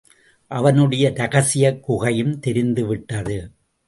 [0.47, 3.51] அவனுடைய ரகசியக் குகையும் தெரிந்துவிட்டது.